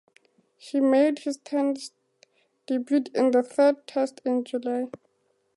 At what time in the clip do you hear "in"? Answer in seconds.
3.13-3.29, 4.25-4.43